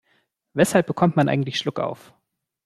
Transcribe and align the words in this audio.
Weshalb 0.55 0.87
bekommt 0.87 1.15
man 1.15 1.29
eigentlich 1.29 1.59
Schluckauf? 1.59 2.11